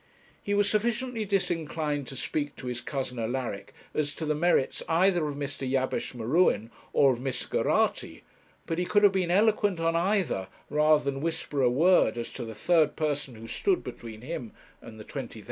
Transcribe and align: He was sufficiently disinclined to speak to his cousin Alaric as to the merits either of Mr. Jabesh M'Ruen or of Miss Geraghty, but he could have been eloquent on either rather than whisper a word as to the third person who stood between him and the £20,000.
He 0.41 0.55
was 0.55 0.67
sufficiently 0.67 1.25
disinclined 1.25 2.07
to 2.07 2.15
speak 2.15 2.55
to 2.55 2.65
his 2.65 2.81
cousin 2.81 3.19
Alaric 3.19 3.71
as 3.93 4.15
to 4.15 4.25
the 4.25 4.33
merits 4.33 4.81
either 4.89 5.27
of 5.27 5.35
Mr. 5.35 5.69
Jabesh 5.69 6.15
M'Ruen 6.15 6.71
or 6.91 7.13
of 7.13 7.21
Miss 7.21 7.45
Geraghty, 7.47 8.23
but 8.65 8.79
he 8.79 8.85
could 8.85 9.03
have 9.03 9.11
been 9.11 9.29
eloquent 9.29 9.79
on 9.79 9.95
either 9.95 10.47
rather 10.71 11.03
than 11.03 11.21
whisper 11.21 11.61
a 11.61 11.69
word 11.69 12.17
as 12.17 12.31
to 12.33 12.43
the 12.43 12.55
third 12.55 12.95
person 12.95 13.35
who 13.35 13.45
stood 13.45 13.83
between 13.83 14.21
him 14.21 14.53
and 14.81 14.99
the 14.99 15.05
£20,000. 15.05 15.39